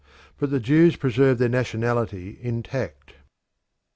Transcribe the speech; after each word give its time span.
But 0.39 0.49
the 0.49 0.59
Jews 0.59 0.95
preserved 0.95 1.37
their 1.39 1.47
nationality 1.47 2.39
intact. 2.41 3.13